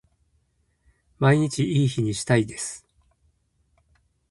[1.19, 2.87] 毎日いい日にしたいです